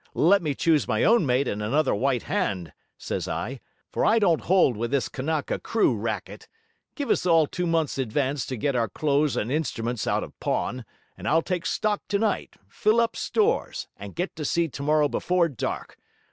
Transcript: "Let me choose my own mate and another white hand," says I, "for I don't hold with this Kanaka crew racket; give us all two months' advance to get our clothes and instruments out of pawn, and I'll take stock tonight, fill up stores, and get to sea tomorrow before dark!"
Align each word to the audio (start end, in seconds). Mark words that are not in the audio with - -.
"Let 0.15 0.41
me 0.41 0.55
choose 0.55 0.87
my 0.87 1.03
own 1.03 1.27
mate 1.27 1.47
and 1.47 1.61
another 1.61 1.93
white 1.93 2.23
hand," 2.23 2.73
says 2.97 3.27
I, 3.27 3.59
"for 3.91 4.03
I 4.03 4.17
don't 4.17 4.41
hold 4.41 4.75
with 4.75 4.89
this 4.89 5.07
Kanaka 5.07 5.59
crew 5.59 5.95
racket; 5.95 6.47
give 6.95 7.11
us 7.11 7.27
all 7.27 7.45
two 7.45 7.67
months' 7.67 7.99
advance 7.99 8.47
to 8.47 8.57
get 8.57 8.75
our 8.75 8.89
clothes 8.89 9.37
and 9.37 9.51
instruments 9.51 10.07
out 10.07 10.23
of 10.23 10.33
pawn, 10.39 10.85
and 11.15 11.27
I'll 11.27 11.43
take 11.43 11.67
stock 11.67 12.01
tonight, 12.07 12.55
fill 12.67 12.99
up 12.99 13.15
stores, 13.15 13.87
and 13.95 14.15
get 14.15 14.35
to 14.37 14.43
sea 14.43 14.67
tomorrow 14.67 15.07
before 15.07 15.47
dark!" 15.49 15.97